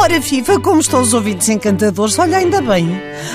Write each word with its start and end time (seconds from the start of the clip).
Ora, 0.00 0.18
viva, 0.18 0.58
como 0.58 0.80
estão 0.80 1.02
os 1.02 1.12
ouvidos 1.12 1.46
encantadores? 1.50 2.18
Olha, 2.18 2.38
ainda 2.38 2.62
bem. 2.62 2.88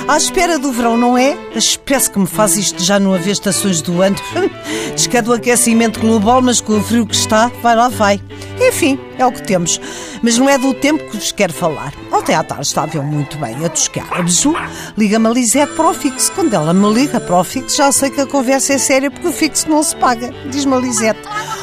À 0.07 0.17
espera 0.17 0.57
do 0.57 0.71
verão, 0.71 0.97
não 0.97 1.15
é? 1.15 1.37
A 1.53 1.59
espécie 1.59 2.09
que 2.09 2.17
me 2.17 2.25
faz 2.25 2.57
isto 2.57 2.83
já 2.83 2.99
não 2.99 3.13
haver 3.13 3.33
estações 3.33 3.83
do 3.83 4.01
ano. 4.01 4.15
Diz 4.95 5.05
que 5.05 5.15
é 5.15 5.21
do 5.21 5.31
aquecimento 5.31 5.99
global, 5.99 6.41
mas 6.41 6.59
com 6.59 6.79
o 6.79 6.83
frio 6.83 7.05
que 7.05 7.13
está, 7.13 7.51
vai 7.61 7.75
lá, 7.75 7.87
vai. 7.87 8.19
Enfim, 8.59 8.99
é 9.19 9.23
o 9.23 9.31
que 9.31 9.43
temos. 9.43 9.79
Mas 10.23 10.39
não 10.39 10.49
é 10.49 10.57
do 10.57 10.73
tempo 10.73 11.03
que 11.03 11.17
vos 11.17 11.31
quero 11.31 11.53
falar. 11.53 11.93
Ontem 12.11 12.33
à 12.33 12.43
tarde 12.43 12.65
estava 12.65 12.97
eu 12.97 13.03
muito 13.03 13.37
bem 13.37 13.63
a 13.63 13.69
toscar. 13.69 14.07
A 14.11 14.23
Beju 14.23 14.55
liga-me 14.97 15.27
a 15.27 15.29
Lisete 15.29 15.73
para 15.73 15.89
o 15.89 15.93
fixo. 15.93 16.31
Quando 16.31 16.55
ela 16.55 16.73
me 16.73 16.91
liga 16.91 17.19
para 17.19 17.39
o 17.39 17.43
fixo, 17.43 17.77
já 17.77 17.91
sei 17.91 18.09
que 18.09 18.21
a 18.21 18.25
conversa 18.25 18.73
é 18.73 18.79
séria 18.79 19.11
porque 19.11 19.27
o 19.27 19.31
fixo 19.31 19.69
não 19.69 19.83
se 19.83 19.95
paga. 19.95 20.33
Diz-me 20.49 20.73
a 20.73 20.77
Lisete: 20.77 21.21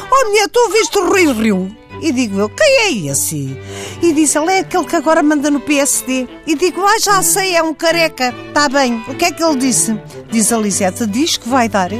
Oh, 0.09 0.29
minha, 0.29 0.47
tu 0.47 0.61
ouviste 0.61 0.97
o 0.97 1.13
Rio 1.13 1.33
Rio? 1.33 1.82
E 2.03 2.11
digo 2.11 2.37
eu, 2.37 2.49
quem 2.49 2.67
é 2.67 2.91
esse? 3.09 3.57
E 4.01 4.11
diz 4.11 4.35
ele, 4.35 4.51
é 4.51 4.59
aquele 4.59 4.83
que 4.83 4.97
agora 4.97 5.23
manda 5.23 5.49
no 5.49 5.61
PSD. 5.61 6.27
E 6.45 6.53
digo, 6.53 6.81
ah, 6.81 6.99
já 6.99 7.23
sei, 7.23 7.55
é 7.55 7.63
um 7.63 7.73
careca. 7.73 8.35
Está 8.49 8.67
bem. 8.67 9.01
O 9.07 9.15
que 9.15 9.23
é 9.23 9.31
que 9.31 9.41
ele 9.41 9.55
disse? 9.55 9.97
Diz 10.29 10.51
a 10.51 10.57
Lisete, 10.57 11.07
diz 11.07 11.37
que 11.37 11.47
vai 11.47 11.69
dar 11.69 11.91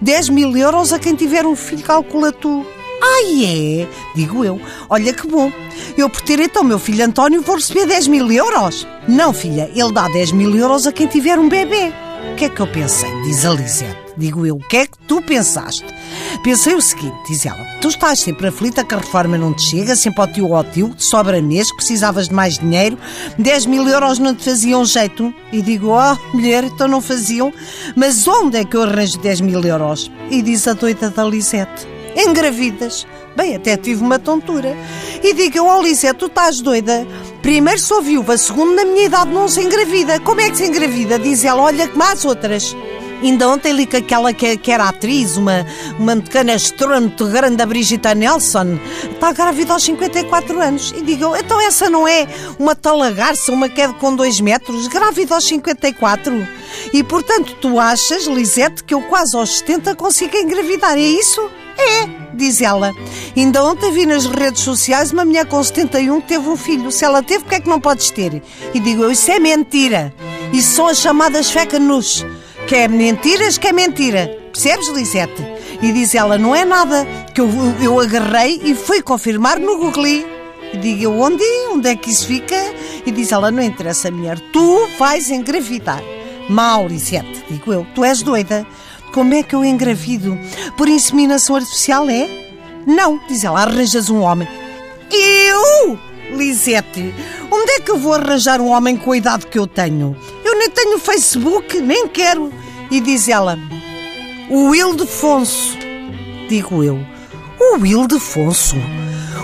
10 0.00 0.30
mil 0.30 0.56
euros 0.56 0.90
a 0.94 0.98
quem 0.98 1.14
tiver 1.14 1.44
um 1.44 1.54
filho, 1.54 1.82
calcula 1.82 2.32
tu. 2.32 2.64
Ai 3.02 3.44
é? 3.82 3.88
Digo 4.14 4.42
eu. 4.42 4.58
Olha 4.88 5.12
que 5.12 5.26
bom. 5.26 5.52
Eu 5.98 6.08
por 6.08 6.22
ter 6.22 6.40
então 6.40 6.64
meu 6.64 6.78
filho 6.78 7.04
António 7.04 7.42
vou 7.42 7.56
receber 7.56 7.84
10 7.84 8.06
mil 8.06 8.32
euros. 8.32 8.86
Não, 9.06 9.34
filha, 9.34 9.70
ele 9.74 9.92
dá 9.92 10.08
10 10.08 10.32
mil 10.32 10.56
euros 10.56 10.86
a 10.86 10.92
quem 10.92 11.06
tiver 11.06 11.38
um 11.38 11.50
bebê. 11.50 11.92
O 12.30 12.36
que 12.36 12.44
é 12.44 12.48
que 12.48 12.60
eu 12.60 12.66
pensei? 12.66 13.10
Diz 13.22 13.44
a 13.44 13.50
Lisete. 13.50 13.98
Digo 14.16 14.46
eu, 14.46 14.56
o 14.56 14.68
que 14.68 14.76
é 14.76 14.86
que 14.86 14.98
tu 15.08 15.20
pensaste? 15.22 15.84
Pensei 16.44 16.74
o 16.74 16.80
seguinte, 16.80 17.16
diz 17.28 17.46
ela, 17.46 17.64
tu 17.80 17.88
estás 17.88 18.20
sempre 18.20 18.48
aflita 18.48 18.84
que 18.84 18.94
a 18.94 18.98
reforma 18.98 19.38
não 19.38 19.54
te 19.54 19.62
chega, 19.62 19.96
sempre 19.96 20.20
ao 20.20 20.26
tio 20.26 20.54
ao 20.54 20.64
tio, 20.64 20.94
te 20.94 21.04
sobra 21.04 21.40
mês, 21.40 21.74
precisavas 21.74 22.28
de 22.28 22.34
mais 22.34 22.58
dinheiro, 22.58 22.98
10 23.38 23.66
mil 23.66 23.88
euros 23.88 24.18
não 24.18 24.34
te 24.34 24.44
faziam 24.44 24.84
jeito. 24.84 25.32
E 25.52 25.62
digo, 25.62 25.88
oh, 25.88 26.36
mulher, 26.36 26.64
então 26.64 26.86
não 26.86 27.00
faziam, 27.00 27.52
mas 27.96 28.26
onde 28.28 28.58
é 28.58 28.64
que 28.64 28.76
eu 28.76 28.82
arranjo 28.82 29.18
10 29.18 29.40
mil 29.40 29.62
euros? 29.62 30.10
E 30.30 30.42
diz 30.42 30.66
a 30.68 30.74
doida 30.74 31.10
da 31.10 31.24
Lisete, 31.24 31.86
engravidas. 32.16 33.06
Bem, 33.36 33.56
até 33.56 33.76
tive 33.76 34.02
uma 34.02 34.18
tontura. 34.18 34.76
E 35.22 35.32
digo, 35.32 35.64
oh 35.64 35.82
Lisete, 35.82 36.18
tu 36.18 36.26
estás 36.26 36.60
doida? 36.60 37.06
Primeiro 37.42 37.80
sou 37.80 38.00
viúva, 38.00 38.38
segundo 38.38 38.72
na 38.72 38.84
minha 38.84 39.06
idade 39.06 39.32
não 39.32 39.48
se 39.48 39.60
engravida. 39.60 40.20
Como 40.20 40.40
é 40.40 40.48
que 40.48 40.56
se 40.56 40.64
engravida? 40.64 41.18
Diz 41.18 41.44
ela, 41.44 41.60
olha 41.60 41.88
como 41.88 42.04
as 42.04 42.24
outras. 42.24 42.74
Ainda 43.20 43.48
ontem 43.48 43.72
li 43.72 43.84
que 43.84 43.96
aquela 43.96 44.32
que, 44.32 44.56
que 44.56 44.70
era 44.70 44.88
atriz, 44.88 45.36
uma, 45.36 45.66
uma 45.98 46.14
muito 46.14 47.26
grande, 47.28 47.62
a 47.62 47.66
Brigitte 47.66 48.14
Nelson, 48.14 48.78
está 49.12 49.32
grávida 49.32 49.72
aos 49.72 49.82
54 49.82 50.60
anos. 50.60 50.92
E 50.96 51.02
digo, 51.02 51.36
então 51.36 51.60
essa 51.60 51.90
não 51.90 52.06
é 52.06 52.26
uma 52.58 52.74
talagarça, 52.74 53.52
uma 53.52 53.68
queda 53.68 53.92
com 53.94 54.14
2 54.14 54.40
metros, 54.40 54.88
grávida 54.88 55.34
aos 55.34 55.44
54? 55.44 56.46
E 56.92 57.02
portanto 57.04 57.56
tu 57.60 57.78
achas, 57.78 58.26
Lisete, 58.26 58.82
que 58.82 58.94
eu 58.94 59.02
quase 59.02 59.36
aos 59.36 59.58
70 59.58 59.94
consigo 59.94 60.36
engravidar, 60.36 60.96
é 60.96 61.00
isso? 61.00 61.48
É, 61.78 62.21
diz 62.42 62.60
ela. 62.60 62.92
Ainda 63.36 63.64
ontem 63.64 63.92
vi 63.92 64.04
nas 64.04 64.26
redes 64.26 64.62
sociais 64.62 65.12
uma 65.12 65.24
mulher 65.24 65.46
com 65.46 65.62
71 65.62 66.20
que 66.20 66.28
teve 66.28 66.48
um 66.48 66.56
filho. 66.56 66.90
Se 66.90 67.04
ela 67.04 67.22
teve, 67.22 67.44
porque 67.44 67.56
é 67.56 67.60
que 67.60 67.68
não 67.68 67.80
podes 67.80 68.10
ter? 68.10 68.42
E 68.74 68.80
digo 68.80 69.04
eu, 69.04 69.12
isso 69.12 69.30
é 69.30 69.38
mentira. 69.38 70.12
Isso 70.52 70.74
são 70.74 70.88
as 70.88 70.98
chamadas 70.98 71.50
fake 71.50 71.78
news. 71.78 72.26
Que 72.66 72.76
é 72.76 72.88
mentiras, 72.88 73.58
que 73.58 73.68
é 73.68 73.72
mentira. 73.72 74.38
Percebes, 74.52 74.88
Lisete? 74.88 75.42
E 75.80 75.92
diz 75.92 76.14
ela, 76.14 76.36
não 76.36 76.54
é 76.54 76.64
nada. 76.64 77.06
Que 77.32 77.40
eu, 77.40 77.48
eu 77.80 78.00
agarrei 78.00 78.60
e 78.64 78.74
fui 78.74 79.02
confirmar 79.02 79.58
no 79.60 79.78
Google. 79.78 80.06
E 80.06 80.26
digo 80.80 81.04
eu, 81.04 81.20
onde? 81.20 81.44
Onde 81.72 81.88
é 81.88 81.96
que 81.96 82.10
isso 82.10 82.26
fica? 82.26 82.56
E 83.06 83.10
diz 83.12 83.30
ela, 83.30 83.50
não 83.50 83.62
interessa, 83.62 84.10
mulher. 84.10 84.38
Tu 84.52 84.88
vais 84.98 85.30
engravidar. 85.30 86.02
Mal, 86.48 86.88
Lisete, 86.88 87.44
digo 87.48 87.72
eu. 87.72 87.86
Tu 87.94 88.04
és 88.04 88.20
doida. 88.22 88.66
Como 89.12 89.34
é 89.34 89.42
que 89.42 89.54
eu 89.54 89.64
engravido? 89.64 90.38
Por 90.76 90.88
inseminação 90.88 91.56
artificial, 91.56 92.08
é? 92.08 92.28
Não, 92.86 93.20
diz 93.28 93.44
ela, 93.44 93.60
arranjas 93.60 94.08
um 94.08 94.20
homem. 94.20 94.48
Eu? 95.10 95.98
Lisete, 96.36 97.14
onde 97.50 97.72
é 97.72 97.80
que 97.80 97.90
eu 97.90 97.98
vou 97.98 98.14
arranjar 98.14 98.58
um 98.58 98.70
homem 98.70 98.96
com 98.96 99.12
a 99.12 99.16
idade 99.16 99.46
que 99.46 99.58
eu 99.58 99.66
tenho? 99.66 100.16
Eu 100.42 100.58
nem 100.58 100.70
tenho 100.70 100.98
Facebook, 100.98 101.78
nem 101.78 102.08
quero. 102.08 102.50
E 102.90 103.00
diz 103.00 103.28
ela, 103.28 103.58
o 104.48 104.74
Ildefonso. 104.74 105.76
Digo 106.48 106.82
eu, 106.82 106.98
o 107.60 107.84
Ildefonso? 107.84 108.76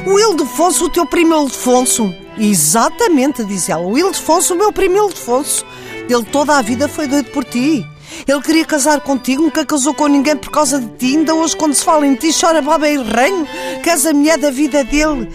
O 0.07 0.19
Ildefonso, 0.19 0.87
o 0.87 0.91
teu 0.91 1.05
primo 1.05 1.35
Ildefonso? 1.35 2.15
Exatamente, 2.39 3.45
diz 3.45 3.69
ela, 3.69 3.87
o 3.87 3.99
Ildefonso, 3.99 4.55
o 4.55 4.57
meu 4.57 4.73
primo 4.73 4.97
Ildefonso. 4.97 5.67
Ele 6.09 6.25
toda 6.25 6.57
a 6.57 6.63
vida 6.63 6.89
foi 6.89 7.07
doido 7.07 7.31
por 7.33 7.45
ti. 7.45 7.87
Ele 8.27 8.43
queria 8.43 8.65
casar 8.65 9.01
contigo, 9.01 9.43
nunca 9.43 9.65
casou 9.65 9.95
com 9.95 10.07
ninguém 10.07 10.37
por 10.37 10.51
causa 10.51 10.81
de 10.81 10.89
ti. 10.97 11.17
Ainda 11.17 11.35
hoje, 11.35 11.57
quando 11.57 11.75
se 11.75 11.85
fala 11.85 12.07
em 12.07 12.15
ti, 12.15 12.31
chora 12.39 12.63
baba 12.63 12.89
e 12.89 12.97
ranho, 12.97 13.47
que 13.83 13.91
és 13.91 14.07
a 14.07 14.13
mulher 14.13 14.39
da 14.39 14.51
vida 14.51 14.85
dele. 14.85 15.31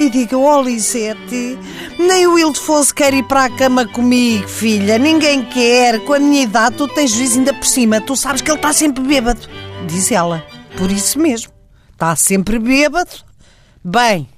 E 0.00 0.08
diga, 0.08 0.36
oh, 0.36 0.62
Lisete, 0.62 1.58
nem 1.98 2.26
o 2.26 2.38
Ildefonso 2.38 2.94
quer 2.94 3.12
ir 3.14 3.22
para 3.24 3.44
a 3.44 3.50
cama 3.50 3.86
comigo, 3.86 4.48
filha. 4.48 4.98
Ninguém 4.98 5.44
quer. 5.44 6.00
Com 6.00 6.14
a 6.14 6.18
minha 6.18 6.42
idade, 6.42 6.76
tu 6.76 6.88
tens 6.88 7.10
juízo 7.10 7.38
ainda 7.38 7.54
por 7.54 7.66
cima. 7.66 8.00
Tu 8.00 8.16
sabes 8.16 8.40
que 8.40 8.50
ele 8.50 8.58
está 8.58 8.72
sempre 8.72 9.02
bêbado. 9.04 9.40
Diz 9.86 10.10
ela. 10.10 10.44
Por 10.76 10.90
isso 10.90 11.18
mesmo. 11.18 11.52
Está 11.92 12.16
sempre 12.16 12.58
bêbado. 12.58 13.10
Bem, 13.84 14.28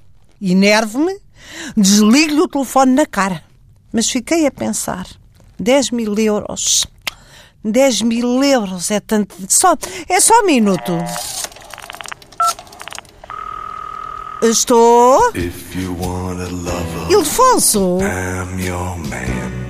enerve-me, 0.41 1.19
desligo-lhe 1.75 2.41
o 2.41 2.47
telefone 2.47 2.93
na 2.93 3.05
cara. 3.05 3.41
Mas 3.91 4.09
fiquei 4.09 4.45
a 4.45 4.51
pensar. 4.51 5.07
10 5.59 5.91
mil 5.91 6.13
euros. 6.19 6.85
10 7.65 8.03
mil 8.03 8.43
euros 8.43 8.91
é 8.91 8.99
tanto. 8.99 9.35
Só, 9.49 9.75
é 10.07 10.19
só 10.19 10.41
um 10.41 10.45
minuto. 10.45 10.93
Estou. 14.43 15.31
Ildefonso. 17.09 17.97
I'm 18.01 18.59
your 18.63 18.97
man. 18.97 19.64